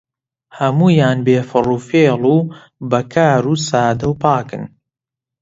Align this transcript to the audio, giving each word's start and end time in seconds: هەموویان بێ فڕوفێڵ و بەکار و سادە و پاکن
هەموویان 0.59 1.17
بێ 1.25 1.39
فڕوفێڵ 1.49 2.21
و 2.35 2.37
بەکار 2.91 3.43
و 3.51 3.53
سادە 3.67 4.05
و 4.09 4.17
پاکن 4.23 4.63